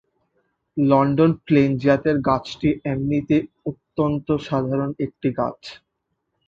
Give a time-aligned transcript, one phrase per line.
[0.77, 3.35] London plane জাতের গাছটি এমনিতে
[3.65, 5.59] অত্যন্ত সাধারণ একটি গাছ।